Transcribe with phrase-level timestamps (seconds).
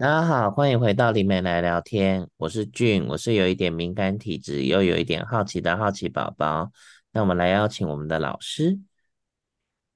[0.00, 2.26] 大家好，欢迎回到灵媒来聊天。
[2.38, 6.72] 我是俊，我是有一点敏感体质，又有一点好奇的好奇宝宝。
[7.12, 8.80] 那我们来邀请我们的老师。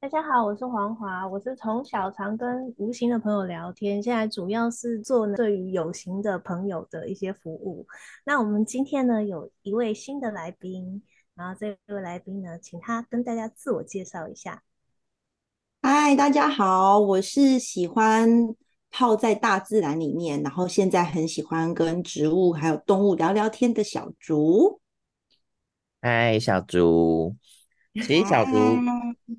[0.01, 7.87] 大家好，我是黄华，我是从小常跟无形的朋友聊天，现在主要是做对于有形的朋友的一些服务。
[8.27, 11.03] 那我们今天呢，有一位新的来宾，
[11.35, 14.63] 然后这位来宾呢，请他跟大家自我介绍一下。
[15.81, 18.55] 嗨，大家好，我是喜欢。
[18.97, 24.81] 泡在大自然里面，然后现在很喜欢跟植物还有动物聊聊天的小竹。
[26.01, 27.35] 嗨，小竹，
[27.95, 28.53] 其实小竹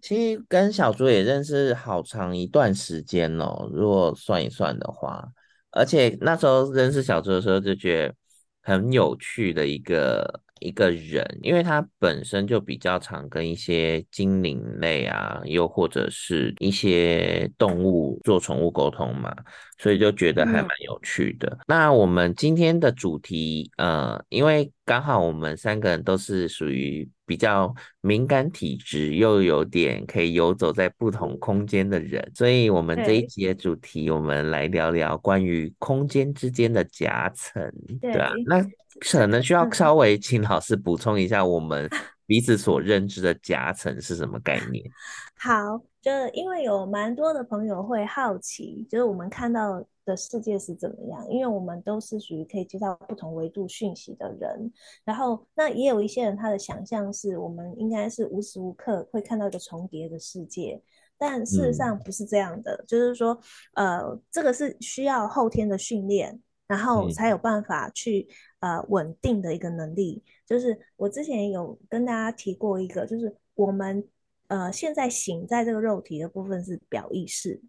[0.02, 5.26] 其实跟小竹也认识好长一段时间哦，如果算一算的话，
[5.72, 8.16] 而且那时候认识小竹的时候就觉得
[8.62, 10.42] 很有趣的一个。
[10.60, 19.36] 一个人，因为他本身就比较常跟一些精灵类啊，又或者是一些动物做宠物沟通嘛，
[19.80, 21.48] 所以就觉得还蛮有趣的。
[21.50, 21.60] 嗯。
[21.68, 37.62] 那我们今天的主题，呃，因为刚好我们三个人都是属于比较敏感体质，又有点可以游走在不同空间的人，所以我们这一集的主题，我们来聊聊关于空间之间的夹层，
[38.02, 38.66] 对啊，那。
[39.00, 41.90] 可能需要稍微请老师补充一下，我们
[42.26, 44.84] 彼此所认知的夹层是什么概念？
[45.38, 51.28] 好，就因为有蛮多的朋友会好奇，就是我们看到的世界是怎么样？
[51.30, 54.72] 因为我们都是属于可以接到不同维度讯息的人，
[55.04, 60.82] 然后那也有一些人他的想象是我们应该是无时无刻会看到一个重叠的世界，
[61.18, 63.38] 但事实上不是这样的，嗯、就是说，
[63.76, 66.40] 呃，这个是需要后天的训练。
[66.68, 68.28] 然后才有办法去、
[68.60, 74.04] 嗯、呃稳定的一个能力，就是我之前有跟大家提过一个，就是我们
[74.48, 77.62] 呃现在醒在这个肉体的部分是表意识，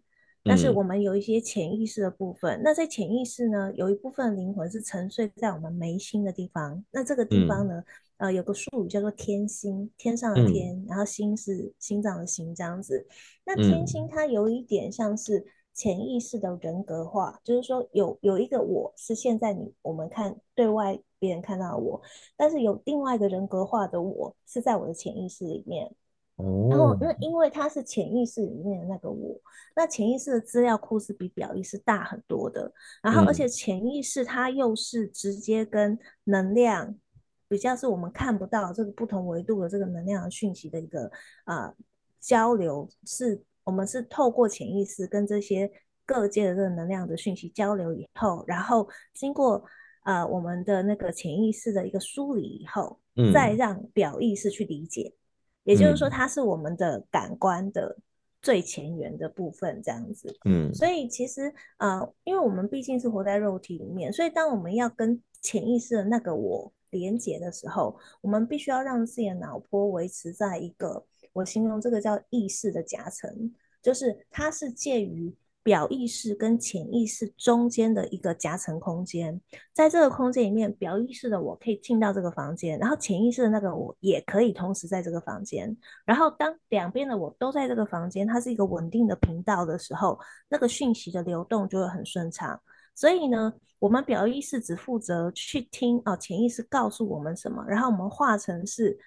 [0.43, 2.57] 但是我们有一些潜意识的部分。
[2.59, 6.83] 嗯、那在潜意识呢，有一部分灵魂是沉睡在我们眉心的地方。
[6.89, 7.83] 那这个地方呢，
[8.17, 13.05] 嗯、呃有个术语叫做天心，天上的天，嗯、然后心是心脏的心这样子。
[13.45, 15.45] 那天心它有一点像是。
[15.77, 22.01] 潜意识的人格化，就是说有有一个我是现在你我们看对外别人看到的我，
[22.35, 25.85] 但是有另外一个人格化的我是在我的潜意识里面。
[26.37, 26.67] 哦。
[26.67, 29.39] 然后那因为它是潜意识里面的那个我，
[29.75, 32.73] 那潜意识的资料库是比表意识大很多的。
[33.03, 36.95] 然后而且潜意识它又是直接跟能量
[37.47, 41.11] 比较是我们看不到这个不同维度的这个能量的讯息的一个
[41.43, 41.75] 啊、呃、
[42.19, 43.43] 交流是。
[43.67, 45.69] 我们是透过潜意识跟这些
[46.05, 49.61] 各界的这个能量的讯息交流以后，然后经过
[50.05, 55.13] 呃我们的那个潜意识的一个梳理以后，嗯、再让表意识去理解。
[55.65, 57.97] 也就是说，它是我们的感官的
[58.41, 60.33] 最前缘的部分，这样子。
[60.45, 71.05] 嗯，所以其实呃，因为我们毕竟是活在肉体里面，所以当我们要跟潜意识的那个我连接的时候，我们必须要让自己的脑波维持在一个。
[71.37, 79.39] 我形容这个叫意识的夹层，就是它是介于表意识跟潜意识中间的一个夹层空间。
[79.73, 85.77] 在这个空间里面，表意识的我可以进到这个房间，然后潜意识的那个我也可以同时在这个房间。
[86.05, 90.17] 然后当两边的我都在这个房间，它是一个稳定的频道的时候，
[90.49, 92.59] 那个讯息的流动就会很顺畅。
[92.95, 98.97] 所以呢，我们表意识只负责去听哦，潜意识告诉我们什么，然后我们化成是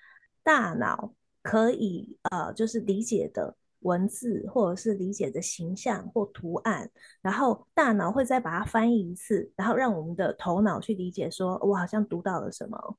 [0.45, 1.13] 大脑。
[1.43, 6.91] 可以呃，就是理解的文字，或者是理解的形象或图案，
[7.23, 12.99] 然后大脑会再把它翻译一次，然后让我们的头脑去理解说，我好像读到了什么。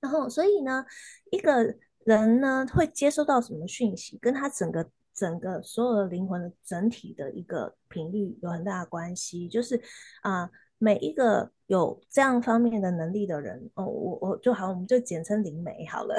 [0.00, 0.84] 然后，所以呢，
[1.30, 9.80] 一个人呢会接收到什么讯息，跟他整个整个所有的灵魂的整体的一个频率有很大的关系，就是
[10.22, 10.50] 啊。
[10.82, 16.16] 每一个有这样方面的能力的人，哦，我我就好，我们就简称灵媒好了。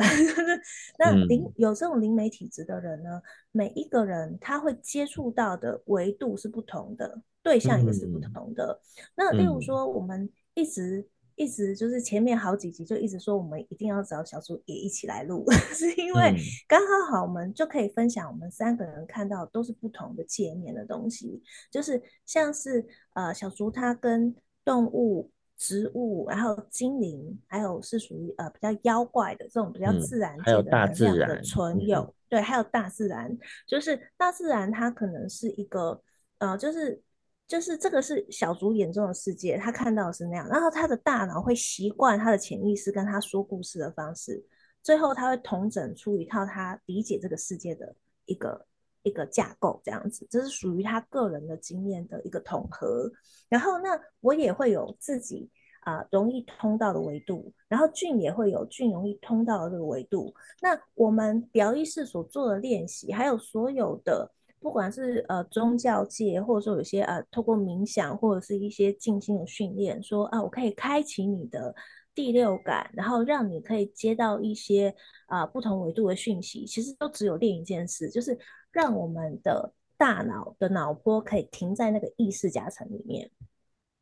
[0.97, 8.79] 那灵有这种灵媒体质的人呢，每一个人他会接触到的维度是不同的，对象也是不同的。
[9.13, 11.05] 那例如说，我们一直
[11.35, 15.43] 一直就是前面好几集就一直说，我们一定要找小猪也一起来录，
[15.75, 16.33] 是因为
[16.65, 24.33] 刚好好我们就可以分享我们三个人看到都是不同的界面的东西，就是像是呃小猪他跟
[24.63, 25.29] 动物、
[25.61, 33.37] 植物，然后精灵，还有是属于呃比较妖怪的这种比较自然界的能量的存有，嗯、对，还有大自然，
[33.67, 36.01] 就是大自然它可能是一个
[36.39, 36.99] 呃，就是
[37.47, 44.43] 就是这个是小竹眼中的世界，他看到的是那样，然后他的大脑会习惯他的潜意识跟他说故事的方式，
[44.81, 48.65] 最后他会统整出一套他理解这个世界的一个
[49.03, 53.11] 一个架构这样子，这是属于他个人的经验的一个统合。
[53.49, 55.49] 然后那我也会有自己
[55.81, 60.33] 啊、容易通道的维度，然后俊也会有俊容易通道的这个维度。
[60.61, 64.31] 那我们表意识所做的练习，还有所有的。
[64.59, 71.73] 不管是呃宗教界，或者说有些呃透过冥想或者是一些静心的训练，说啊，我可以开启你的
[72.13, 74.93] 第六感，然后让你可以接到一些
[75.25, 78.37] 啊、不同维度的讯息，其实都只有另一件事，就是
[78.71, 83.29] 让我们的大脑的脑波可以停在那个意识夹层里面。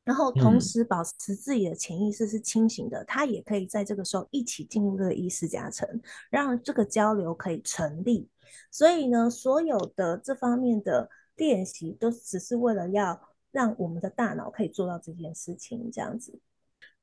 [0.06, 5.88] 然后同时保持自己的潜意识是清醒的，它、嗯、也可以在这个时候一起进入这个意识夹层，
[6.32, 8.28] 让这个交流可以成立。
[8.72, 16.40] 所以呢，所有的这方面的练习都只是为了要让我们的大脑可以做到这件事情，这样子。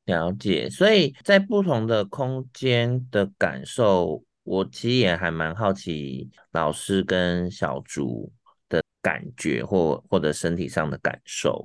[0.06, 0.68] 了解。
[0.68, 8.32] 所以在不同的空间的感受，我其实也还蛮好奇老师跟小竹
[8.68, 11.62] 的感觉或或者身体上的感受。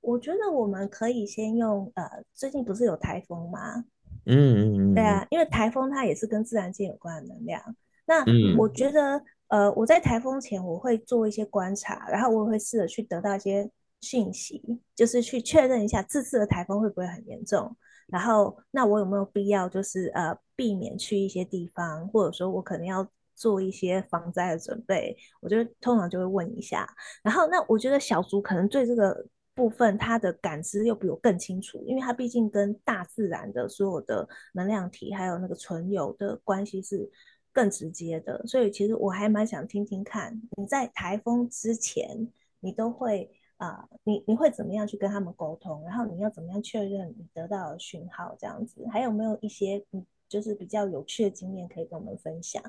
[0.00, 3.84] 我觉得我们可以先用呃，最近不是有台风吗？
[4.24, 7.60] 嗯嗯嗯，对啊，因为台风它也是跟自然界有关的能量。
[8.06, 8.24] 那
[8.56, 9.16] 我觉得、
[9.48, 13.68] 嗯、呃，我在台风前我会做一些观察，然后我也会试着去得到一些
[14.00, 14.62] 讯息，
[14.94, 17.76] 就是去确认一下这次的台风会不会很严重。
[18.08, 23.04] 然后那我有没有必要就是呃避免去一些地方，或者说我可能要
[23.34, 25.16] 做一些防灾的准备？
[25.40, 26.88] 我觉得通常就会问一下。
[27.24, 29.26] 然后那我觉得小竹可能对这个。
[29.54, 37.06] 部分他的感知又比我更清楚，因为他毕竟跟大自然的所有的能量体还有那个存有的关系是
[37.52, 42.26] 更直接的，所以其实我还蛮想听听看你在台风之前，
[42.60, 52.62] 你都会啊、你你会怎么样去跟他们沟通，然后你要怎么样确认你得到的讯号这样子，还有没有一些嗯，就是比较有趣的经验可以跟我们分享？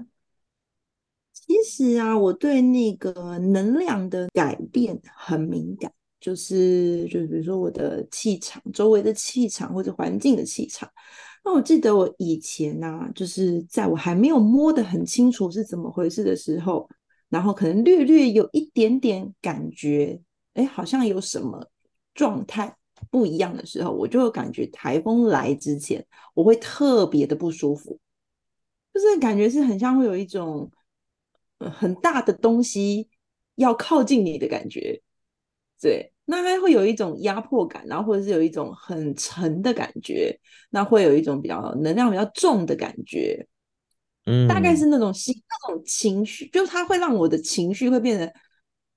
[1.31, 5.89] 其实啊，我对那个能量的改变很敏感。
[6.19, 10.89] 就是就，比如说我的气场，周围的气场或者环境的气场。
[11.43, 16.89] 那我记得我以前呢、啊，就是在我还没有摸得很清楚是怎么回事的时候，
[17.27, 20.21] 然后可能略略有一点点感觉，
[20.53, 21.67] 哎，好像有什么
[22.13, 22.77] 状态
[23.09, 27.99] 不一样的时候，我就会感觉台风来之前，我会特别的不舒服，
[28.93, 30.71] 就是感觉是很像会有一种
[31.59, 33.09] 很大的东西
[33.55, 35.01] 要靠近你的感觉，
[35.81, 36.09] 对。
[36.25, 40.33] 那还会有一种压迫感，然后或者是有一种很沉的感觉，
[40.69, 43.45] 那会有一种比较能量比较重的感觉，
[44.25, 48.33] 嗯，大概是那种心那种情绪，就它会让我的情绪会变得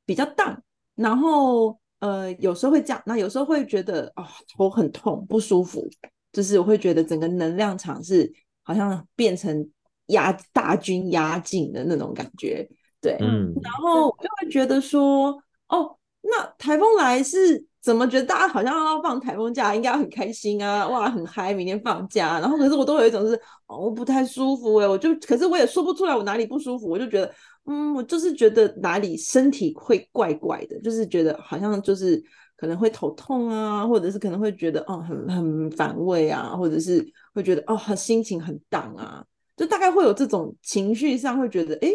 [0.05, 0.63] 比较淡，
[0.95, 1.77] 然后
[2.07, 4.27] 呃有时候会这样，那有时候会觉得啊、哦、
[4.57, 5.89] 头很痛不舒服，
[6.33, 8.33] 就是我会觉得整个能量场是
[8.63, 9.69] 好像变成
[10.07, 12.69] 压大军压境的那种感觉，
[13.01, 15.37] 对，嗯，然后我就会觉得说
[15.69, 15.97] 哦。
[16.29, 22.41] 那台风来是怎么觉得大家好像要放台风假，应该很开心啊，哇，很嗨，明天放假。
[22.41, 27.33] 然后可是我都有一种是，哦，我不太舒服哎，我就可是我也说不出来我哪里不舒服，我就觉得，
[27.67, 32.23] 嗯，我就是觉得哪里身体会怪怪的，就是觉得好像就是
[32.57, 39.25] 可能会头痛啊，或者是可能会觉得哦很很反胃啊，或者是会觉得哦很心情很荡啊，
[39.57, 41.91] 就大概会有这种情绪上会觉得，哎，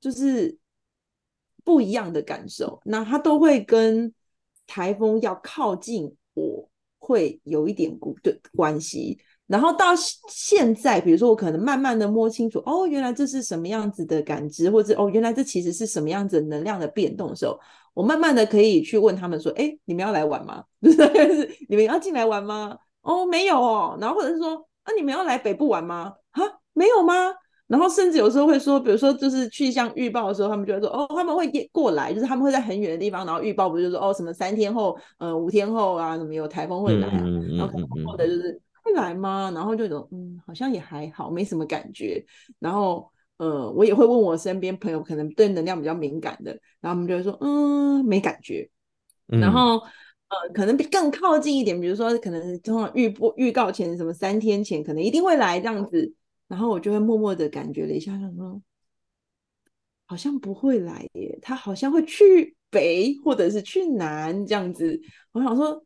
[0.00, 0.56] 就是。
[1.66, 4.12] 不一样的感受，那它都会跟
[4.66, 7.90] 台风要靠近我会有一点
[8.22, 9.18] 对关系。
[9.46, 9.88] 然后到
[10.28, 17.58] 现在，比如说我可能慢慢的摸清楚，哦，原来这是什么样子的感知，或者哦，原来这其实是什么样子的能量的变动的时候，
[17.92, 20.64] 我慢慢的可以去问他们说，哎，你们要来玩吗？
[20.80, 22.76] 就是你们要进来玩吗？
[23.02, 23.98] 哦，没有哦。
[24.00, 26.14] 然后或者是说，啊，你们要来北部玩吗？
[26.30, 27.14] 啊，没有吗？
[27.66, 37.24] 然后甚至有时候会说，比如说就是气象预报的时候，他们就会说哦，他们会过来，就是他们会在很远的地方，然后预报不就是说哦什么三天后，呃五天后啊，什么有台风会来啊，
[37.58, 39.50] 然后或者就是会来吗？
[39.54, 42.24] 然后就有嗯，好像也还好，没什么感觉。
[42.58, 48.68] 然后呃，我也会问我身边朋友，可能对能量比较敏感的，然后他们就会说嗯，没感觉。
[49.26, 49.78] 然后
[50.28, 56.14] 呃，可能更靠近一点，比如说可能通常预播预告前什么三天前，可能一定会来这样子。
[56.46, 58.60] 然后我就会默默的感觉了一下，想说
[60.06, 65.00] 好像不会来耶，他好像会去北或者是去南这样子。
[65.32, 65.82] 我想说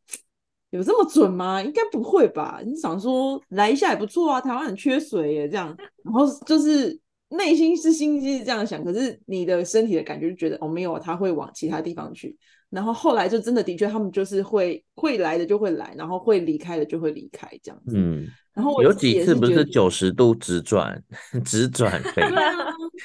[0.71, 1.63] 有这么准吗？
[1.63, 2.61] 应该不会吧？
[2.65, 5.75] 你想说来一下也不错啊，台湾很缺水耶，这样。
[6.05, 6.99] 然后就是
[7.31, 12.37] 内心是心机是这样想，可是你的身体的感觉就觉得哦没有，他会往其他地方去。
[12.71, 17.95] 然后后来就真的的确，他们就是会会来的就会来，然后会离开的就会离开这样子。
[17.97, 18.27] 嗯。
[18.53, 21.01] 然后我有几次不是九十度直转
[21.47, 22.53] 直转 飞，对啊，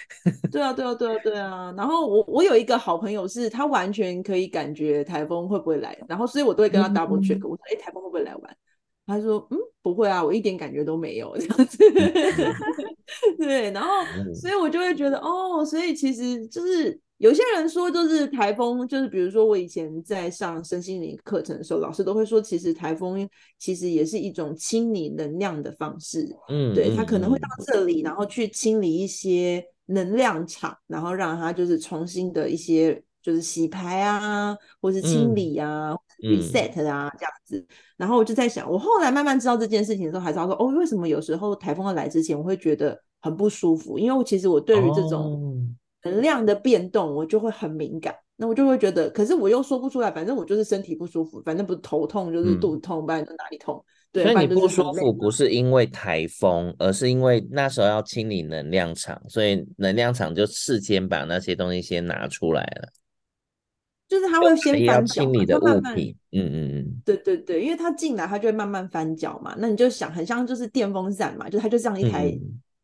[0.51, 1.19] 对啊，对啊，对啊。
[1.23, 8.57] 对啊然后我我有一个好朋友是，他完全可以感觉台风会不会来，然后所以我都会跟他 double check，嗯、我说，哎，台风会不会来玩？
[9.05, 11.77] 他说，嗯，不会啊，我一点感觉都没有这样子。
[13.37, 13.89] 对，然后
[14.33, 16.99] 所以我就会觉得，哦，所以其实就是。
[17.19, 26.27] 有些人说，就是台风，就是比如说我以前在上身心灵课程的时候，老师都会说，其实台风其实也是一种清理能量的方式。
[26.49, 35.91] 嗯，对，他可能会到这里，然后去清理一些能量场，然后让它就是重新的一些就是洗牌啊，或是清理啊、
[36.23, 37.65] 嗯、reset 啊这样子。
[37.97, 43.97] 然后我就在想，我后来慢慢知道这件事情的时候，还知道说，哦，为什么有时候台风要来之前，我会觉得很不舒服？
[43.97, 45.55] 因为我其实我对于这种、哦。
[46.05, 53.81] 能量的变动，我就会很敏感，那我就会觉得，可是我又说不出来，反正我就是身体不舒服，反正不是头痛就是肚子痛，不然就哪里痛。
[54.13, 62.89] 对，所以你不舒服不是因为台风，而是因为那时候要清理能量场，所以能量场就事先把那些东西先拿出来了。
[64.07, 69.55] 就是他会先翻脚，清理的物品，慢慢嗯嗯嗯，对对对，因为他进来，他就会慢慢翻脚嘛。
[69.57, 72.31] 那你就想，很像就是电风扇嘛，就它就这样一台。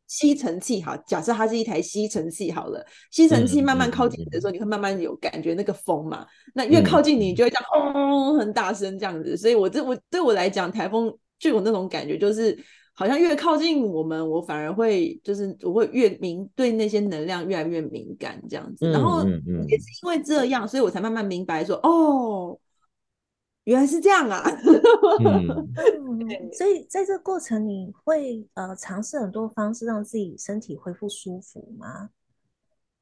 [0.10, 6.26] 嗯吸尘器好，假设它是一台吸尘器好了，吸尘器慢慢靠近你的时候，嗯、你会慢慢有感觉那个风嘛。
[6.56, 9.38] 那越靠近你，就会这样哦很大声这样子。
[9.38, 12.58] 所以我这我对我来讲，台风就有那种感觉，就是
[12.96, 18.90] 好像越靠近我们，我反而会就是我会越敏对那些能量越来越敏感这样子。
[18.90, 19.24] 然后
[19.68, 22.60] 也是因为这样，所以我才慢慢明白说哦。
[23.66, 24.44] 原来是这样啊，
[25.22, 32.10] 嗯，所以在这个过程，你会呃尝试很多方式让自己身体恢复舒服吗？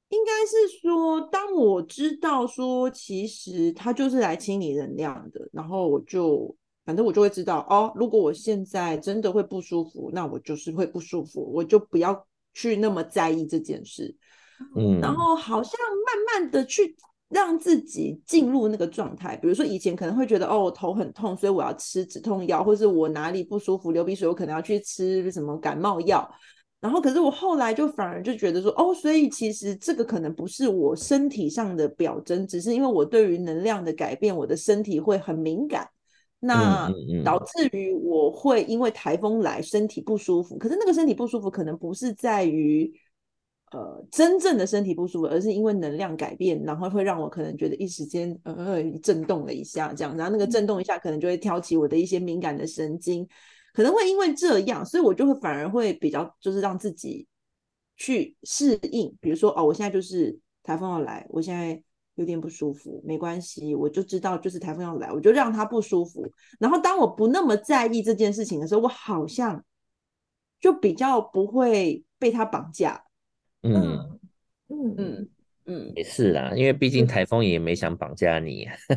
[0.10, 14.14] 应该是说，当我知道说，其实它就是来清理能量的，然后我就反正我就会知道哦，如果我现在真的会不舒服，那我就是会不舒服，我就不要去那么在意这件事，
[14.76, 16.98] 嗯，然后好像慢慢的去。
[17.29, 26.25] 让自己进入那个状态，比如说以前可能会觉得哦，我头很痛，所以我要吃止痛药，或是我哪里不舒服流鼻水，我可能要去吃什么感冒药。
[26.79, 35.86] 然后可是我后来就反而就觉得说哦，所以其实这个可能不是我身体上的表征，只是因为我对于能量的改变，我的身体会很敏感，
[36.39, 36.89] 那
[37.25, 40.57] 导致于我会因为台风来身体不舒服。
[40.57, 42.89] 可是那个身体不舒服可能不是在于。
[43.71, 53.27] 呃，真正的身体不舒服，而是因为能量改变，然后会让我可能觉得一时间呃震动了一下，这样，然后那个震动一下，可能就会挑起我的一些敏感的神经，
[53.74, 57.27] 可能会因为这样，所以我就会反而会比较就是让自己
[57.97, 61.83] 去适应，比如说哦，我现在就是台风要来，我现在
[62.15, 66.25] 有点不舒服，没关系，我就知道就是台风要来，我就让它不舒服，
[66.57, 69.62] 然后当我不那么在意这件事情的时候，我好像
[70.62, 73.03] 就比较不会被它绑架。
[73.74, 74.19] 嗯。
[74.69, 75.27] 嗯嗯。
[75.69, 78.65] 嗯，也是啦，因为毕竟台风也没想绑架你，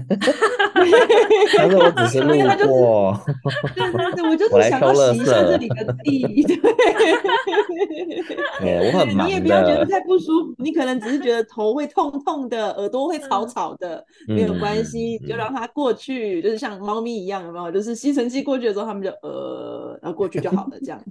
[1.59, 2.29] 他说我只是路
[2.69, 3.21] 过，
[3.75, 6.57] 对对对，我就是想要洗一下这里的地，对，
[8.61, 17.73] 对我很 忙，你也不要觉得太不舒服，你可能只是觉得头会痛痛的，耳朵会吵吵的，没有关系，就让它过去，就是像猫咪一样，有没有？
[17.73, 21.03] 就是吸尘器过去的时候，他们就呃，然后过去就好了，这样。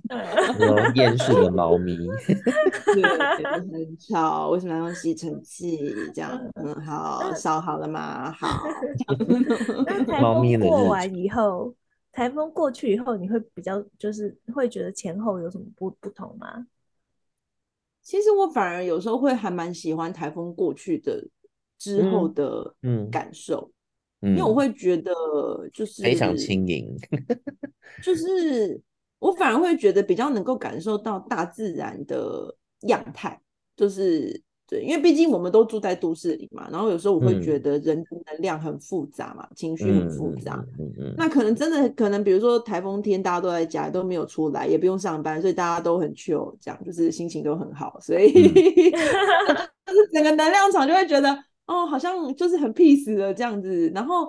[0.96, 5.78] 厌世的猫咪，对，很吵，为什么要用吸尘器？
[6.14, 8.32] 这样，嗯，好，烧好了吗？
[8.32, 8.48] 好。
[9.86, 11.74] 那台风过完以后，
[12.12, 16.66] 台风过去以后，你会比较就是会觉得前后有什么不不同吗？
[18.02, 21.24] 其实我反而有时候会还蛮喜欢台风过去的
[21.78, 22.74] 之后的
[23.12, 23.74] 感受，嗯
[24.22, 25.12] 嗯、因为我会觉得
[25.74, 26.96] 就是非常轻盈，
[28.04, 28.80] 就是
[29.20, 33.40] 我反而会觉得比较能够感受到大自然的样态，
[33.76, 34.42] 就是。
[34.72, 40.64] 对，因为毕竟我们都住在都市里嘛，然后有时候我会觉得人的能量很复杂嘛，嗯、情绪很复杂。
[40.78, 48.54] 嗯嗯嗯、那可能真的可能，比如说台风天，大家都在家，都没有出来，也不用上班，所以大家都很 chill，这样就是心情都很好，所以、嗯、
[49.88, 51.36] 就是整个能量场就会觉得
[51.70, 53.92] 哦，好像就是很 peace 的这样子。
[53.94, 54.28] 然后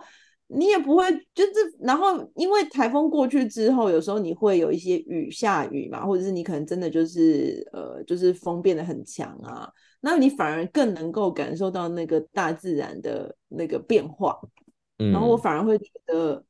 [0.48, 9.66] 你也不会就是，然后因为台风过去之后，有时候你会有一些雨下雨嘛，或者是你可能真的就是呃，就是风变得很强啊。
[10.02, 14.38] 那你反而更能够感受到那个大自然的那个变化，
[14.98, 16.44] 嗯，然后我反而会觉得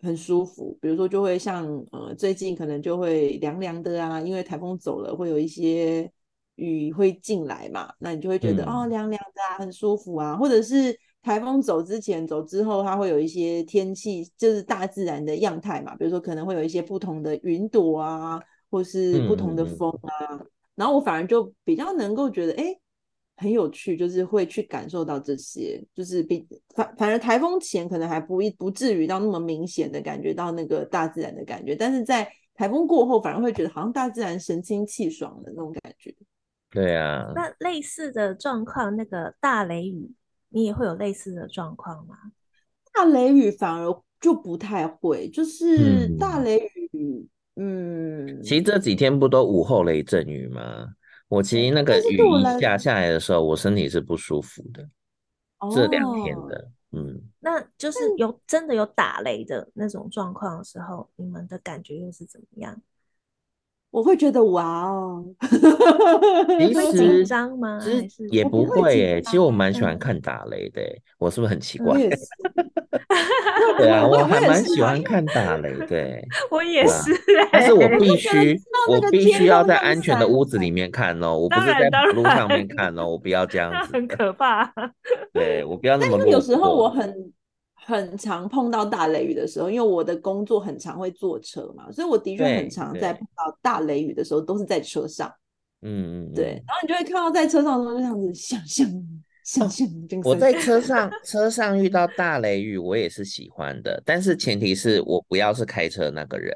[0.00, 0.76] 很舒服。
[0.80, 6.10] 比如说，就会像呃，最近可能就会凉凉的啊，因为台风走了，会有一些
[6.56, 10.36] 雨会进来嘛，那你就会觉得、嗯、哦，凉凉的啊，很舒服啊。
[10.36, 18.40] 或者是台风走之前、走之后，它会有一些天气，就是大自然的样态嘛，比如说可能会有一些不同的云朵啊，
[18.70, 20.36] 或是不同的风啊。
[20.38, 22.74] 嗯然后我反而就比较能够觉得，哎，
[23.36, 36.12] 很有趣，就是会去感受到这些，就是比反反而台风前可能还不一不至于到那么明显的感觉到那个大自然的感觉，但是在台风过后，反而会觉得好像大自然神清气爽的那种感觉。
[36.72, 40.10] 对啊，那类似的状况，那个大雷雨，
[40.48, 42.16] 你也会有类似的状况吗？
[42.94, 46.58] 大雷雨反而就不太会，就是大雷
[46.92, 50.88] 雨，嗯，嗯，其实这几天不都午后雷阵雨吗？
[51.28, 54.88] 我其实那个雨一下下来的时候，我身体是不舒服的。
[55.74, 62.80] 这两天的，嗯，那就是有真的有打雷的那种状况的时候，你们的感觉又是怎么样？
[63.92, 65.22] 我会觉得哇哦，
[66.58, 67.78] 其实紧张吗？
[67.78, 69.20] 其实也不会诶、欸。
[69.20, 72.00] 其实我蛮喜欢看打雷的、欸，我是不是很奇怪？
[73.76, 76.24] 对啊， 我还蛮喜欢看打雷的、欸。
[76.50, 78.58] 我也是、欸，但是我必须，
[78.88, 84.72] 我必须要在安全的屋子里面看哦、喔，我不是在马路上面看哦、喔，我不要这样子，很可怕。
[85.34, 86.16] 对，我不要那么。
[86.16, 87.14] 但是有时候我很。
[87.84, 95.32] 很常碰到大雷雨的时候，因为我的工作很常会坐车嘛，所以我的确很常在碰到大雷雨的时候都是在车上。
[95.80, 96.62] 嗯嗯，对。
[96.66, 98.86] 然后你就会看到在车上的时候就这样子想象
[99.44, 99.88] 想象。
[100.22, 106.54] 我在车上车上遇到大雷雨，我也是喜欢的，但是前提是我不要是开车那个人，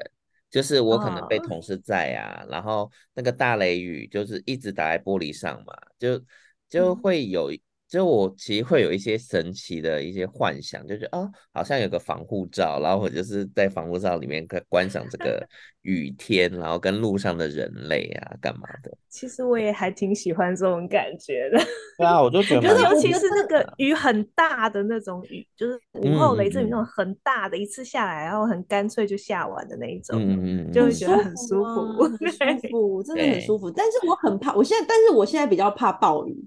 [0.49, 6.21] 就是我可能被同事载啊，哦、然后那个大雷雨就是一直打在玻璃上嘛，就
[6.69, 7.51] 就会有。
[7.87, 15.41] 嗯就我其实会有一些神奇的一些幻想，就觉得哦，好像有个防护罩，然后我就是在防护罩里面观观赏这个
[15.83, 18.91] 雨天，然后跟路上的人类啊，干嘛的？
[19.07, 21.57] 其实我也还挺喜欢这种感觉的。
[21.97, 33.71] 对啊，我就觉得，尤其是那个雨很大的那种雨，就是午后雷阵雨那种很大的，一次下来，然后很干脆就下完的那一种，嗯嗯，就会觉得很舒服，很舒服，真的很舒服。
[33.71, 36.45] 但是我很怕，我现在，但是我现在比较怕暴雨。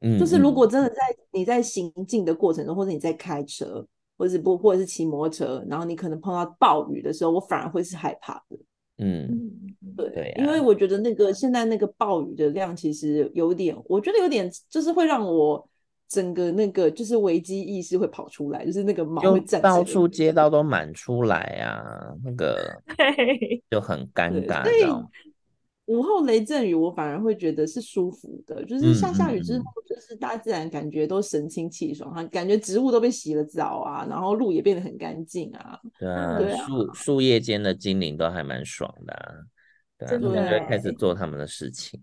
[0.00, 0.96] 嗯，就是如果真的在
[1.32, 3.84] 你在行进的过程中，或者你在开车，
[4.16, 8.58] 或者不，或者是骑摩托车，然后你可能碰到暴雨的时候，我反而会是害怕的。
[8.98, 9.28] 嗯，
[9.96, 15.68] 对，对啊，因为我觉得那个现在那个暴雨的量其实有点，我觉得有点就是会让我
[16.08, 22.56] 整个那个就是危机意识会跑出来，就是那个毛会站，到处街道都满出来啊，那个
[23.70, 24.64] 就很尴尬，
[25.88, 35.80] 午后雷阵雨，我反而会觉得是舒服的，就是下下雨之后，就是大自然感觉都神清气爽，哈、嗯，感觉植物都被洗了澡啊，然后路也变得很干净啊。
[35.98, 39.32] 对啊，树树叶间的精灵都还蛮爽的、啊，
[39.98, 41.98] 对啊，他们就开始做他们的事情。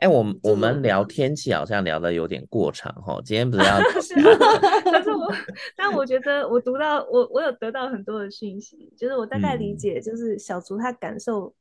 [0.00, 3.78] 哎、欸，我们 我们聊天气好像聊得有点过长哈，今天不是 要？
[4.90, 5.32] 但是我，
[5.76, 11.54] 但我觉得我读到我我有得到很多的讯息，就是我大概理解，就是小竹他感受。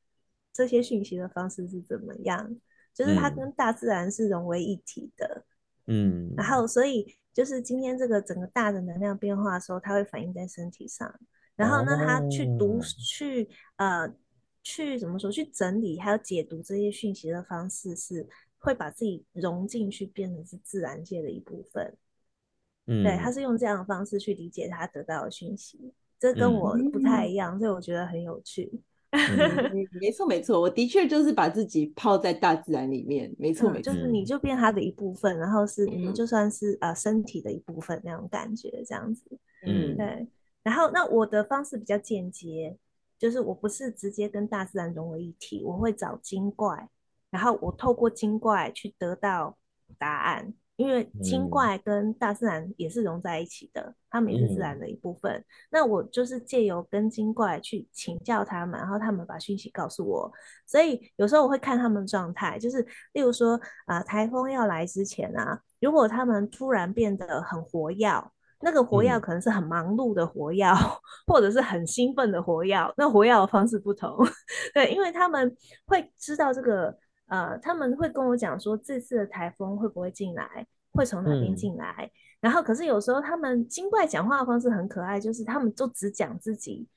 [0.55, 2.55] 这些讯息的方式是怎么样？
[2.93, 5.43] 就是它跟大自然是融为一体的，
[5.87, 11.13] 嗯，然后所以就是今天这个整个大的能量变化的时候，它会反映在身体上，
[11.57, 14.09] 然后呢，他去读、去呃、
[14.63, 18.25] 去怎么说、去整理还有解读这些讯息的方式是
[18.57, 21.97] 会把自己融进去，变成是自然界的一部分。
[22.87, 28.81] 嗯，对，他是用这样的方式去理解他得到的讯息，这跟我不太一样，所以我觉得很有趣。
[29.15, 39.23] 嗯、没错没错，我的确就是把自己泡在大自然里面，没错没错，就是你就变它的一部分，然后是你们就算是呃身体的一部分那种感觉，这样子，
[39.65, 40.27] 嗯，对。
[40.63, 42.75] 然后那我的方式比较间接，
[43.17, 46.89] 就是我不是直接跟大自然融为一体，我会找精怪，
[47.29, 49.57] 然后我透过精怪去得到
[49.97, 50.53] 答案。
[50.77, 55.31] 因为精怪跟大自然也是融在一起的，嗯、他们也是自然的一部分。
[55.31, 60.29] 嗯、那我就是借由跟精怪去请教他们，然后他们把讯息告诉我。
[60.65, 68.09] 所以有时候我会看他们状态，就是例如说啊、呃，台风要来之前啊，如果他们突然变得很活跃，
[68.59, 70.75] 那个活跃可能是很忙碌的活跃，嗯、
[71.27, 74.17] 或者是很兴奋的活跃，那活跃的方式不同。
[74.73, 76.97] 对，因为他们会知道这个。
[77.27, 81.93] 呃，他们会跟我讲说，这次的台风会不会进来，会从哪边进来。
[81.99, 82.11] 嗯、
[82.41, 86.87] 然后，可是有时候他们精怪讲话的方式很可爱，就是他们就只讲自己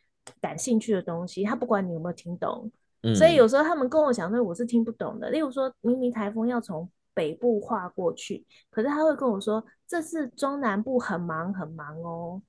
[0.40, 2.70] 感兴趣的东西，他不管你有没有听懂。
[3.02, 5.30] 嗯、所以有时候他们跟我讲说，我是听不懂的。
[5.30, 12.42] 例如说，明明台风要从北部划过去，可是他会跟我说，这次中南部很忙很忙哦。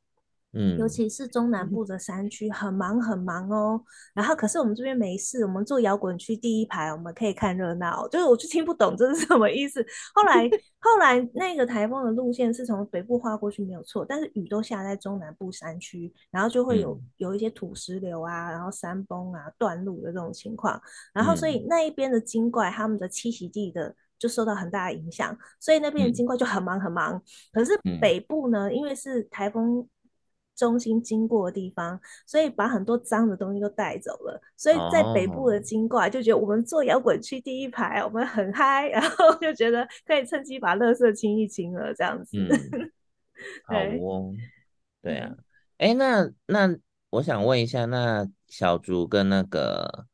[0.54, 3.80] 嗯，尤其是中南部的山区很忙很忙哦。
[4.16, 8.08] 然后可是我们这边没事，我们坐摇滚区第一排，我们可以看热闹。
[8.08, 9.86] 就是我就听不懂这是什么意思。
[10.16, 10.50] 后来
[10.82, 20.82] 后来那个台风的路线是从北部划过去没有错，但是雨都下在中南部山区，然后就会有、嗯、有一些土石流啊，然后山崩啊、断路的这种情况。
[21.14, 27.22] 然后所以那一边的精怪他们的栖息地的就受到很大的影响，所以那边的精怪就很忙很忙。
[27.54, 29.88] 可是北部呢，因为是台风。
[30.60, 34.42] 中心经过的地方，所以把很多脏的东西都带走了。
[34.58, 42.38] 所以在北部的精怪就觉得我们坐摇滚区第一排，我们很嗨，然后就觉得可以趁机把垃圾清一清了，这样子。
[42.38, 42.92] 嗯、
[43.66, 44.34] 好哦，
[45.02, 45.34] 对啊，
[45.78, 46.78] 哎、欸，那那
[47.12, 50.08] 我想问一下，那小竹跟那个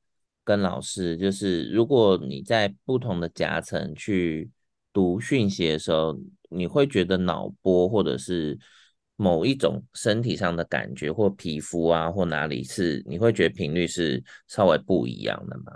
[0.44, 4.52] 跟老师，就是如果你在不同的夹层去
[4.94, 6.16] 读讯息的时候，
[6.50, 8.60] 你会觉得脑波或者是？
[9.18, 15.74] 某一种身体上的感觉，或皮肤啊，或哪里是你会觉得频率是稍微不一样的吗？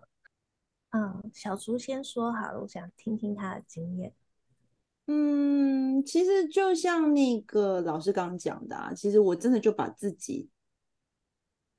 [0.92, 4.14] 嗯，小竺先说好了，我想听听他的经验。
[5.08, 10.50] 嗯，其实就像那个老师刚刚讲的啊，其实我真的就把自己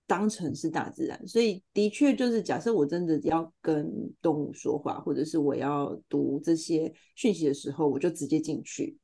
[0.06, 3.88] 当成是大自然，所以的确就是假设我真的要跟
[4.22, 8.96] 动物说话，或者是我要读这些讯息的时候，我就直接进去。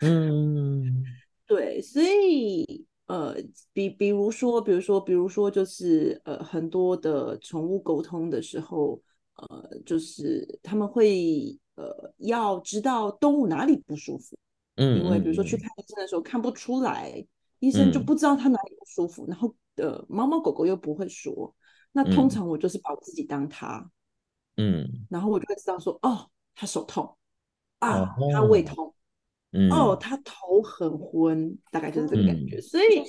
[0.00, 1.04] 嗯。
[1.48, 3.34] 对，所以呃，
[3.72, 9.00] 比比如说，比如说，比如说，就是呃，很多的宠物沟通的时候，
[9.36, 14.36] 呃，就是他们会呃要知道动物哪里不舒服，
[14.76, 15.66] 嗯，因为比如说去看。
[15.78, 17.26] 医生的时候看不出来，
[17.60, 21.56] 医生就不知道它哪里不舒服，嗯、然后呃，猫猫狗狗又不会说，
[21.92, 23.90] 那通常我就是把我自己当它，
[24.58, 27.16] 嗯，然后我就会知道说，哦，它手痛
[27.78, 28.94] 啊，它胃痛。
[29.52, 32.56] 嗯、哦，他头很昏，大概就是这个感觉。
[32.56, 33.02] 嗯、所以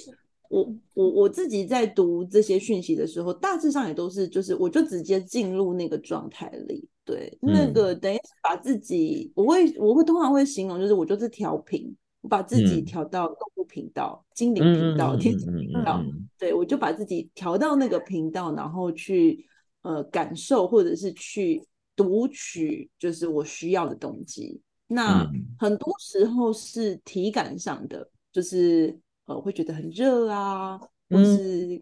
[0.49, 6.87] 我，我我我自己在读这些讯息的时候，大致上也都是，就是我就直接进入那个状态里。
[7.03, 16.01] 对，嗯、那个等于是把自己，我会我会通常会形容，就是我就是调频，我把自己调到动物频道、嗯、精灵频道、天使频道。
[16.37, 19.45] 对，我就把自己调到那个频道，然后去
[19.81, 21.61] 呃感受，或者是去
[21.95, 24.61] 读取，就是我需要的东西。
[24.91, 25.23] 那
[25.59, 31.79] 很多时候是体感上的，嗯、就是呃会觉得很热啊，或是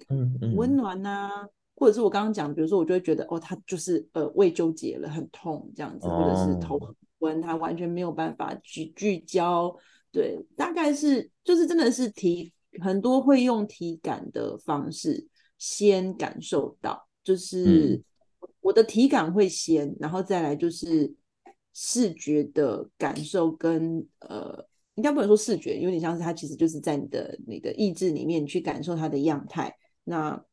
[0.58, 9.74] 温暖啊，嗯嗯、或者是我刚刚讲，比如说我就会觉得哦，他就是呃胃纠结了，很痛这样子，或者是头很昏，他完全没有办法聚聚焦，
[10.12, 15.26] 对，大概是就是真的是体很多会用体感的方式
[15.58, 18.04] 先感受到，就是
[18.60, 21.16] 我的体感会先，然后再来就是。
[21.80, 29.72] 视觉的感受跟呃，应该不能说视觉，有点像是它其实就是在你的你的意志里面去感受它的样态。
[30.04, 30.44] 那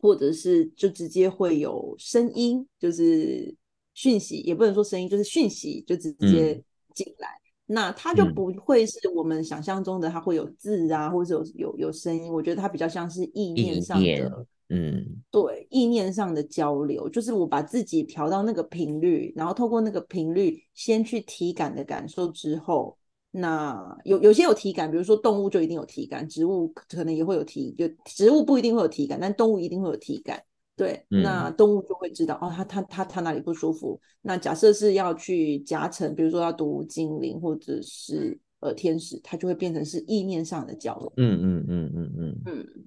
[0.00, 3.54] 或者是就直接会有声音，就是
[3.94, 6.60] 讯息，也不能说声音，就是讯息就直接
[6.96, 7.28] 进来。
[7.28, 12.32] 嗯、那它就不会是我们想象中的，它会有字啊，或者有有有声音。
[12.32, 14.46] 我觉得它比较像是意念上的。
[14.68, 22.98] 嗯，对，意念上的交流，就是我把自己调到那个频率，然后透过那个频率先去体感的感受之后，
[23.30, 30.42] 那有有些有体感，比如说动物就一定有体感，植物可能也会有体，就植物不一定会有体感，但动物一定会有体感。
[30.74, 33.98] 对，嗯、那动物就会知道哦，它它它它哪里不舒服。
[34.20, 41.12] 那假设是要去夹层，比如说要读精灵或者是呃天使，它就会变成是意念上的交流。
[41.16, 42.42] 嗯嗯嗯嗯嗯嗯。
[42.44, 42.84] 嗯嗯嗯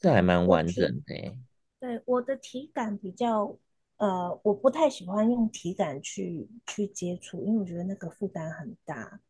[0.00, 1.36] 这还蛮完整的。
[1.78, 3.56] 对，我的体感比较，
[3.98, 9.20] 呃，我不太喜欢用体感去去接触，因为我觉得那个负担很大。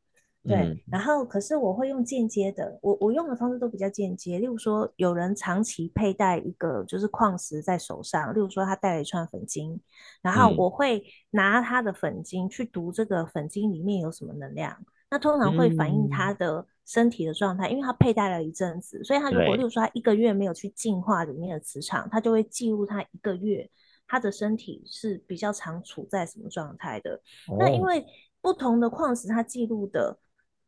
[0.42, 4.38] 对，嗯、然后可是我会用间接的，我我用的方式都比较间接。
[4.38, 9.78] 例如说，有人长期佩戴一个就是矿石在手上，例如说他戴了一串粉晶，
[10.22, 16.60] 然后我会拿他的粉晶去读这个粉晶里面有什么能量，那通常会反映他的。
[16.60, 23.70] 嗯身体的状态，因为他佩戴了一阵子，所以他如果，例如说他一个月没有去净化里面的磁场，他就会记录他一个月
[24.08, 27.14] 他的身体是比较常处在什么状态的。
[27.46, 28.04] 哦、那因为
[28.40, 30.18] 不同的矿石，它记录的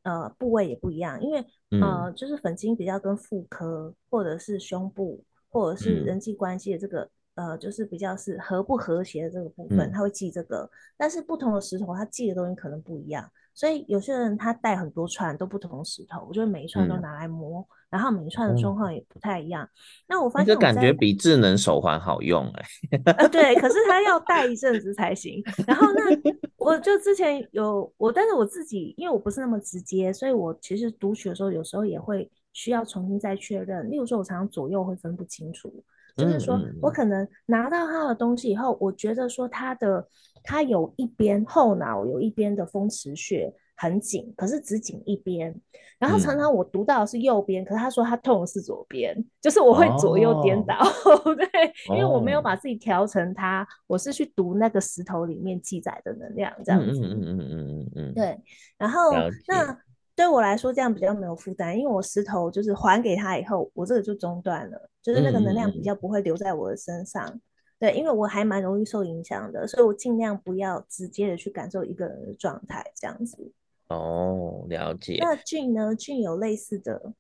[0.05, 10.59] 呃部位也不一样，因为、嗯、呃就是粉晶比较跟妇科或者是胸部或者是人际关系的这个、嗯、呃就是比较是和不和谐的这个部分，它会记这个。
[10.59, 13.29] 嗯、但是不同的石头，它记的东西可能不一样。
[13.55, 19.65] 所以有些人他带很多串都不同石头，我就每一串都拿来摸，嗯、然后每一串的状况也不太一样。
[19.65, 19.71] 嗯、
[20.09, 22.63] 那我发现我感觉比智能手环好用哎、
[22.93, 23.29] 欸呃。
[23.29, 25.43] 对，可是他要 戴一阵子才行。
[25.67, 33.91] 然后那 我就之前有我，但是我自己因为我不是那么直接，所以我其实读取的时候有时候也会需要重新再确认。
[33.91, 35.85] 例如说，我常常左右会分不清楚。
[36.17, 40.07] 就是说，我可能拿到他的东西以后，我觉得说他的
[40.43, 45.55] 他有一边后脑有一边的风池穴很紧，可是只紧一边。
[45.99, 51.49] 然后常常我读到的是右边，可是他说他痛的是左边，就是我会左右颠倒，哦、 对，
[51.91, 57.01] 因为我没有把自己调成他，我是去读那个石头里面记载的能量这样子。
[57.01, 58.39] 嗯嗯嗯嗯嗯嗯，对。
[58.77, 59.13] 然后
[59.47, 59.79] 那。
[60.15, 67.27] 对我来说，这样比较没有负担，因为我石头就是还给他以后，我这个就中断了，就是那个能量比较不会留在我的身上。
[67.27, 67.41] 嗯、
[67.79, 73.53] 对，因为我还蛮容易受影响的，所以我尽量不要直接的去感受一个人的状态，这样子。
[73.89, 75.19] 哦，了解。
[75.21, 75.95] 那俊呢？
[75.95, 77.13] 俊有类似的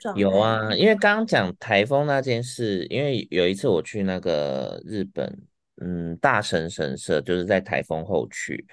[0.00, 0.20] 状态？
[0.20, 5.38] 有啊，因为刚刚讲台风那件事，因为有一次我去那个日本，
[5.80, 8.66] 嗯，大神神社，就是在台风后去。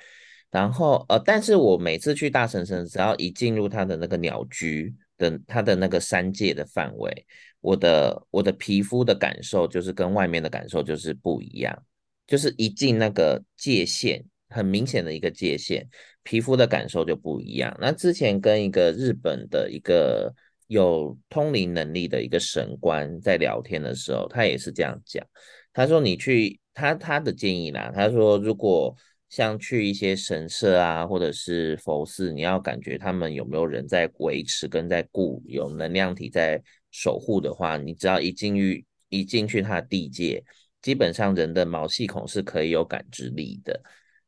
[0.49, 7.25] 然后呃，但是我每次去大神神，只要一进入他的那个鸟居的他的那个山界的范围，
[7.62, 11.84] 我的我的皮肤的感受就是跟外面的感受就是不一样，
[12.26, 15.86] 就是一进那个界限，很明显的一个界限，
[16.24, 17.76] 皮肤的感受就不一样。
[17.80, 20.34] 那之前跟一个日本的一个
[20.67, 25.26] 有通灵能力的一个神官在聊天的时候，他也是这样讲，
[25.74, 28.96] 他说你去他他的建议啦，他说如果。
[29.30, 40.43] 像去一些神社啊，或者是佛寺，你要感觉他们有没有人在维持跟在顾，有能量体在守护的话，你只要一进去一进去它的地界，
[40.82, 43.82] 基本上人的毛细孔是可以有感知力的。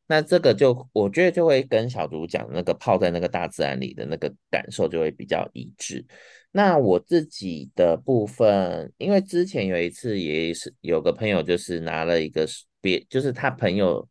[0.07, 6.05] 那这个就我觉得就会跟小竹讲那个泡在那个大自然里的那个感受就会比较一致。
[6.51, 12.47] 那我自己的部分，因为之前有一次也是有个朋友就是拿了一个
[12.81, 14.07] 别，就是他朋友。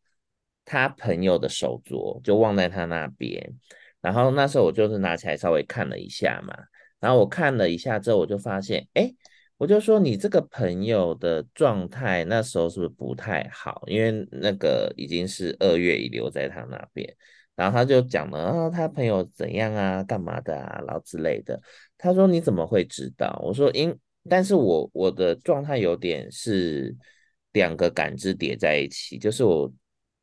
[0.70, 3.42] 他朋友的手镯就忘在他那边，
[4.02, 6.54] 然后那时候我就是拿起来稍微看了一下嘛，
[7.00, 9.12] 然后我看了一下之后，我就发现，哎，
[9.56, 13.82] 我就说你这个朋友的状态那时候是不是不太好？
[13.86, 17.12] 因为那个已经是二月已留在他那边，
[17.54, 21.60] 然后他就讲了啊，他朋友怎样啊，干嘛的啊，然后之类的。
[21.96, 23.40] 他说你怎么会知道？
[23.44, 23.96] 我说因，
[24.28, 26.96] 但是我我的状态有点是
[27.52, 29.72] 两个感知叠在一起，就是我。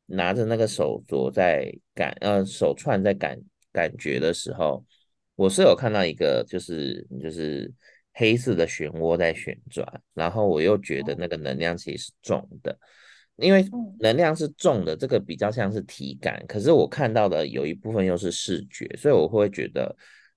[0.08, 3.36] 拿着那个手镯在感呃手串在感
[3.72, 4.86] 感觉的时候，
[5.36, 7.72] 我是有看到一个就是就是
[8.14, 12.78] 黑色的漩涡在旋转，然后我又觉得那个能量其实是重的，
[13.38, 13.66] 因为
[14.00, 19.96] 能量是重的，这个比较像是体感，可是我看到的有一部分又是视觉，所以我会觉得，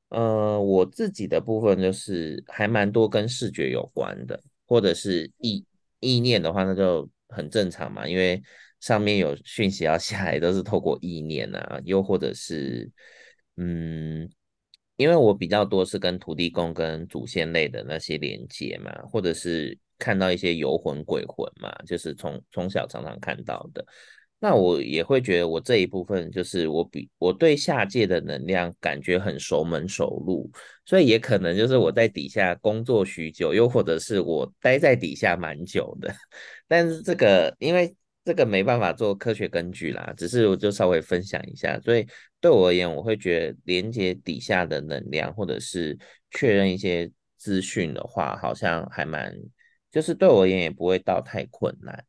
[0.09, 5.65] 呃，我自己的部分就是还蛮多跟视觉有关的，或者是意
[6.01, 8.43] 意念的话，那就很正常嘛，因为。
[8.81, 12.89] 上面有讯息要下来，都是透过意念啊，又或者是，
[13.57, 14.31] 嗯，
[14.99, 23.85] 因为我比较多是跟土地公跟祖先类的那些连接嘛，或者是看到一些游魂鬼魂嘛，就是从从小常常看到的，
[24.41, 30.51] 那我也会觉得我这一部分就是我比我对下界的能量感觉很熟门熟路，
[30.85, 36.13] 所以也可能就是我在底下工作许久，又或者是我待在底下蛮久的，
[36.69, 37.95] 但是这个因为。
[38.29, 41.81] 这个没办法做科学根据啦，只是我就稍微分享一下。
[41.81, 42.07] 所以
[42.43, 45.99] 对我而言，我会觉得连接底下的能量，或者是
[46.31, 49.35] 确认一些资讯的话，好像还蛮，
[49.91, 52.05] 就是对我而言也不会到太困难。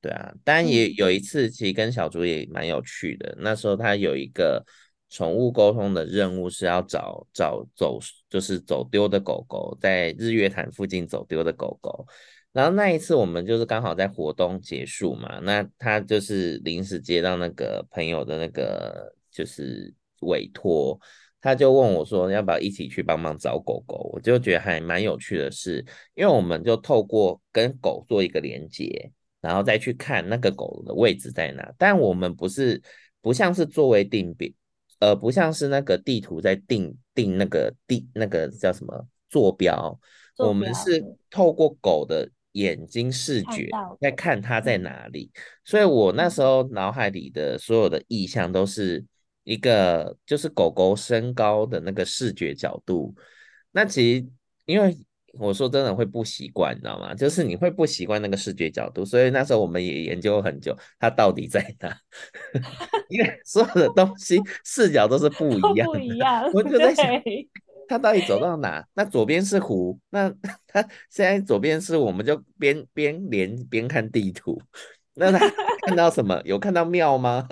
[0.00, 3.36] 对啊，当然也有一次，其实跟小竹也蛮有趣的。
[3.40, 4.64] 那时候他有一个
[5.10, 7.98] 宠物沟通的任务，是要找找走，
[8.30, 12.06] 就是走丢的狗狗，在日月潭附近走丢的狗狗。
[12.54, 20.96] 然后那一次我们就是刚好在活动结束嘛，那他就是临时接到那个朋友的那个就是委托，
[21.40, 32.80] 他就问我说要不要一起去帮忙找狗狗，我就觉得还蛮有趣的是，因为我们就透过跟狗做一个连接，然后再去看那个狗的位置在哪，但我们不是
[33.20, 34.54] 不像是作为定点，
[35.00, 39.98] 呃，不像是那个地图在定定那个地那个叫什么坐标，
[40.38, 42.30] 我们是透过狗的。
[42.54, 43.68] 眼睛视觉
[44.00, 45.30] 在看它在哪里，
[45.64, 49.04] 所以我那时候脑海里的所有的意象都是
[49.44, 53.14] 一个，就是狗狗身高的那个视觉角度。
[53.72, 54.26] 那其实
[54.66, 54.96] 因为
[55.36, 57.12] 我说真的会不习惯，你知道吗？
[57.12, 61.96] 就是你会不习惯那个视觉角度，所以那时候我们也研究很久，它到底在哪？
[63.10, 66.48] 因为所有的东西视角都是不一样的，不一样。
[66.54, 67.04] 我就在想，
[67.88, 68.84] 它到底走到哪？
[68.94, 70.28] 那左边是湖，那
[70.66, 74.60] 他现在左边是，我们就边边连边看地图。
[75.14, 75.38] 那他
[75.86, 76.40] 看到什么？
[76.44, 77.46] 有看到庙吗？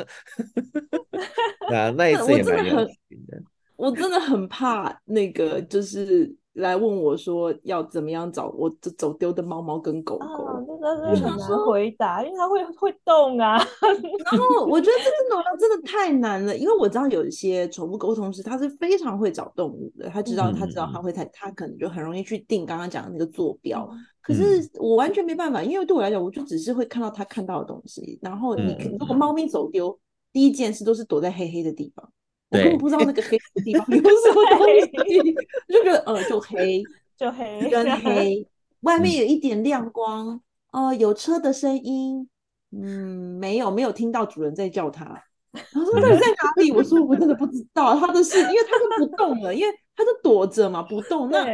[1.72, 2.94] 啊，那一次也蛮有趣
[3.28, 3.42] 的。
[3.76, 6.34] 我真的很怕那个，就是。
[6.54, 13.56] 来问我说要怎么样找我走丢的猫猫跟狗狗，哦、那个是很难回答，因为它会会动啊。
[13.56, 23.88] 然后我觉得这真的真的太难了，因为我知道有一些宠物沟通师，他是非常会找动物的，他知道他知道他会他他可能就很容易去定刚刚讲的那个坐标。
[23.90, 28.18] 嗯、可是我完全没办法，因为对我来讲，我就只是会看到他看到的东西。
[28.20, 29.98] 然后你如果猫咪走丢，
[30.32, 32.12] 第一件事都是躲在黑黑的地方。
[32.52, 35.34] 我根本不知道那个黑的地方 有什么东西，
[35.68, 36.82] 就觉得呃，就黑，
[37.16, 38.46] 就黑，跟黑，
[38.82, 40.38] 外面有一点亮光，
[40.70, 42.28] 哦、呃，有车的声音，
[42.72, 45.04] 嗯，没有，没有听到主人在叫他。
[45.52, 46.70] 然后说到底在哪里？
[46.72, 51.44] 我说我真的不知道，他的是因为他都不动了，因为他就躲着嘛，不动那。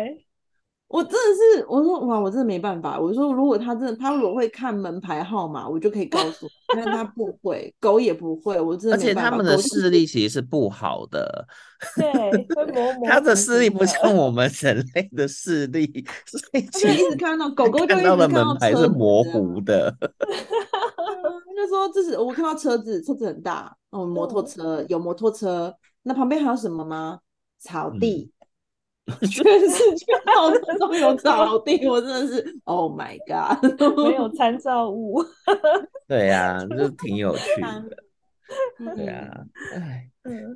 [0.89, 1.17] 我真的
[1.61, 2.99] 是，我说哇，我真的没办法。
[2.99, 6.49] 我说如果他真的，他如果会看门牌号码，我就可以告诉。
[6.75, 8.97] 但他不会，狗也不会，我真的。
[8.97, 11.47] 而且他们的视力其实是不好的。
[11.95, 12.11] 对，
[12.55, 13.07] 会模 模。
[13.07, 15.87] 他的视力不像我们人类的视力，
[16.25, 19.95] 所以其实一直看到狗狗就看到的门牌是模糊的。
[21.55, 25.75] 就说这是我看到车子，车子很大，哦，摩托车有摩托车，
[26.05, 27.19] 那旁边还有什么吗？
[27.59, 28.33] 草地。
[28.33, 28.38] 嗯
[29.31, 35.25] 全世界到处都有草地，我真的是 Oh my God， 没有参照物。
[36.07, 37.97] 对呀、啊，就挺有趣的。
[38.97, 39.45] 对呀、啊，
[39.75, 40.11] 哎，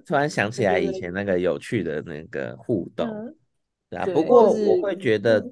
[0.06, 3.34] 突然想起来以前那个有趣的那个互动。
[3.90, 5.44] 对啊，不过我会觉得，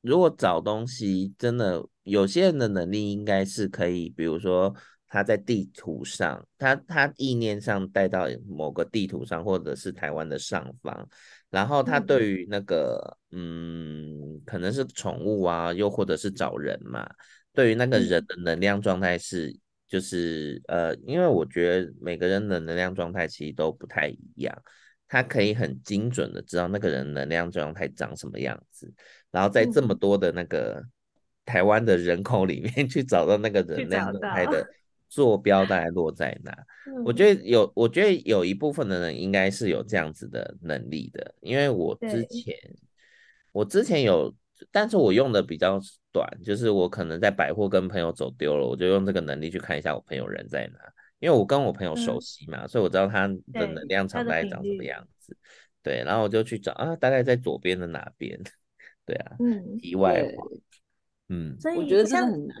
[0.00, 4.72] 如果找东西真的有些人的能力，应该是可以，比如说
[5.12, 11.06] 他在地图上，他他意念上带到某个地图上，或者是台湾的上方。
[11.50, 17.06] 然后他对于那个，嗯，可能是宠物啊，又或者是找人嘛，
[17.52, 19.54] 对于那个人的能量状态是，
[19.86, 24.62] 就是呃，因为我觉得每个人的能量状态其实都不太一样，
[25.06, 28.90] 他可以很精准的知道那个人能量状态长什么样子，
[29.30, 30.82] 然后在这么多的那个
[31.44, 34.66] 台湾的人口里面去找到那个人能量状态的。
[35.12, 36.56] 坐标大概落在哪？
[36.86, 42.56] 嗯、我觉得有，我觉得有一部分的人应该是有这样子的能力的，因为我之前
[43.52, 44.34] 我之前有，
[44.70, 45.78] 但是我用的比较
[46.10, 50.78] 短，就是我可能在百货跟朋友走丢了，我就用这个能力去看一下我朋友人在哪，
[51.18, 55.36] 因为我跟我朋友熟悉嘛，嗯、所以我知道他的能量场大概长什么样子。
[55.82, 58.40] 对，对，然后我就去找啊，大概在左边的哪边？
[59.04, 60.46] 对啊，嗯，题外话，
[61.28, 62.56] 嗯，所以我觉得这样很难。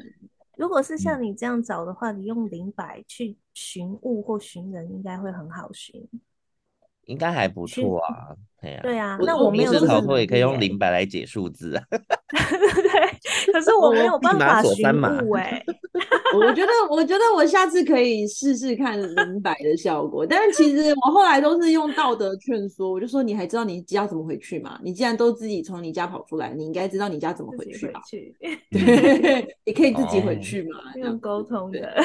[0.56, 6.06] 如果是像你这样找的话，嗯、你用灵摆去寻物或寻人，应该会很好寻。
[7.06, 8.82] 应该还不错啊，对啊。
[8.82, 11.84] 对啊，那我没有逃脱也可以用灵摆来解数字啊。
[11.90, 14.86] 对，可是我没有办法寻
[15.26, 15.64] 物哎。
[16.34, 20.26] 我觉得，我觉得我下次可以试试看明白的效果。
[20.26, 24.78] 但是其实我后来都是用道德劝说，我就说你还知道你家怎么回去吗？
[24.82, 28.00] 你既然都自己从你家跑出来，你应该知道你家怎么回去吧？
[28.08, 28.34] 去
[28.70, 32.04] 对， 你可以自己回去嘛，哦、用沟通的。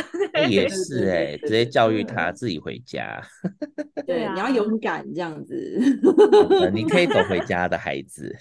[0.49, 3.21] 也 是哎、欸，直接教育他自己回家。
[4.05, 5.79] 对，你要勇敢这样子。
[6.73, 8.33] 你可以走回家的孩子。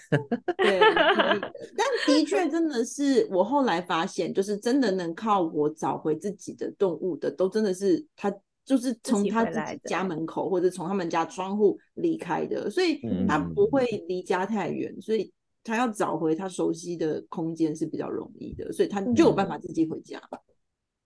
[0.59, 5.77] 对，但的确真的是我后来发现，就是真的能靠我。
[5.77, 15.31] 找回自己的动物的，都真的是他，就是从他自己家门口或者从他们家窗户离开的，所以他不会离家太远，嗯、所以
[15.63, 20.19] 他要找回他熟悉的空间是比较容易的，所以他就有办法自己回家。
[20.31, 20.39] 嗯、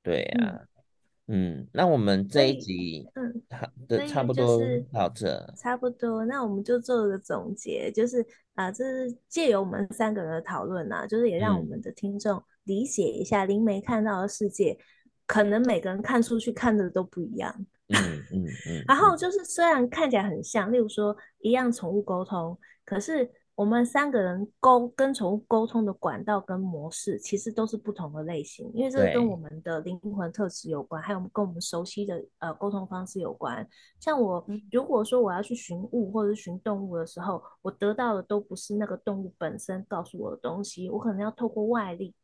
[0.05, 0.61] 对呀、啊，
[1.27, 4.61] 嗯，那我们这一集，嗯，好的，差不多
[4.93, 12.45] 到这，差不多，那我们就做个总结，就是啊，这是借由我们三个人的讨论啊，就是也让我们的听众、嗯。
[12.65, 14.79] 理解一下灵媒看到的世界，
[15.27, 17.55] 可能每个人看出去看的都不一样。
[17.89, 17.99] 嗯
[18.33, 18.85] 嗯嗯。
[18.89, 33.69] 然后就是虽然看起来很像，例如说一样宠物沟通，可是我们三个人沟跟宠物沟通的管道跟模式，其实都是不同的类型，因为这跟我们的灵魂特质有关，还有跟我们熟悉的呃沟通方式有关。
[33.99, 42.15] 像我如果说我要去寻物或者是寻动物的时候，我得到的都不是那个动物本身告诉我的东西，我可能要透过外力。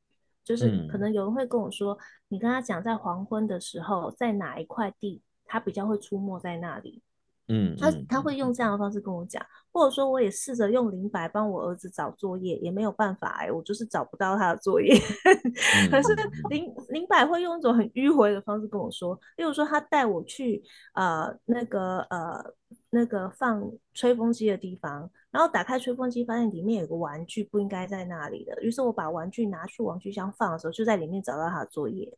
[0.47, 7.03] 就是可能有人会跟我说，嗯、你跟他讲在黄昏的时候，在哪一块地，他比较会出没在那里。
[7.49, 9.41] 嗯，他他会用这样的方式跟我讲，
[9.73, 14.95] 或者说我也试着用灵摆帮我儿子找作业，也没有办法哎、欸，我就是找不到他的作业。
[15.91, 16.15] 可是
[16.51, 20.63] 灵灵摆会用一种很迂回的方式跟我说，例如说他带我去
[20.95, 22.45] 呃那个呃
[22.91, 32.13] 那个放吹风机的地方，然后打开吹风机，发现里面有个玩具不应该在那里的，于是我把玩具拿去玩具箱放的时候，就在里面找到他的作业。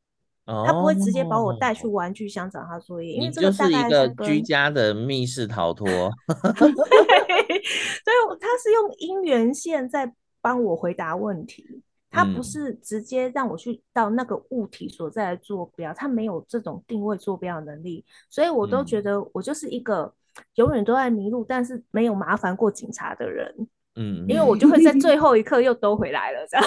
[0.66, 5.86] 他不会直接把我带去玩具箱找他作业，因为这个大概是，一个居家的密室逃脱。
[5.86, 20.14] 对，所以他是用姻缘线在帮我回答问题，他不是直接让我去到那个物体所在的坐标，他没有这种定位坐标的能力，所以我都觉得我就是一个
[20.55, 23.55] 永远都在迷路，但是没有麻烦过警察的人。
[23.96, 26.66] 嗯，因为我就会在最 后一刻又兜回来了，这样。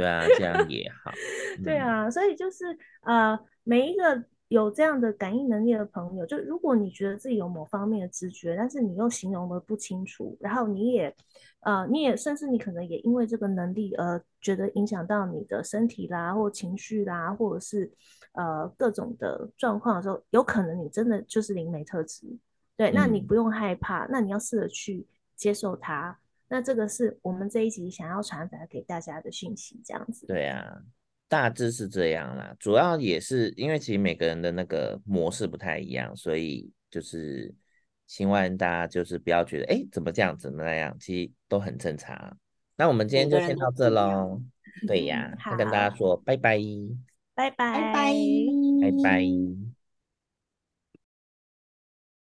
[0.00, 1.12] 对啊，这样也好。
[1.62, 2.64] 对啊，所以就是
[3.02, 11.14] 呃，每一个有这样的感应能力的朋友，就如果你觉得自己有某方面的直觉，但是你又形容的不清楚，然后你也
[11.60, 17.90] 呃，你也甚至你可能也因为这个能力而觉得影响到你的身体啦，或情绪啦，或者是
[18.32, 22.26] 呃各种的状况的时候，有可能你真的就是灵媒特质。
[22.76, 26.18] 对，那你不用害怕，嗯、那你要试着去接受它。
[26.50, 30.26] 那这个是我们这一集想要传达给大家的讯息，这样子。
[30.26, 30.82] 对啊，
[31.28, 32.54] 大致是这样啦。
[32.58, 37.54] 主要也是因为其实每个人的那个模式不太一样，所以就是
[38.08, 42.36] 希望大家就是不要觉得哎怎么这样怎么那样，其实都很正常。
[42.76, 44.42] 那我们今天就先到这喽。
[44.88, 46.58] 对呀， 那跟大家说拜拜，
[47.34, 48.14] 拜拜，拜拜，
[48.82, 49.69] 拜拜。